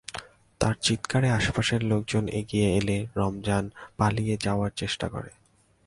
তাঁর 0.61 0.75
চিৎকারে 0.81 1.29
আশপাশের 1.29 1.81
লোকজন 1.83 2.23
এগিয়ে 2.31 2.67
এলে 2.77 2.97
রমজান 3.15 3.63
পালিয়ে 3.97 4.35
যাওয়ার 4.41 4.71
চেষ্টা 4.75 5.07
করে। 5.09 5.31